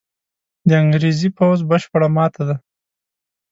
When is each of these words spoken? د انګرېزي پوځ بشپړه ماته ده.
د 0.67 0.69
انګرېزي 0.81 1.29
پوځ 1.37 1.59
بشپړه 1.69 2.07
ماته 2.15 2.41
ده. 2.49 2.55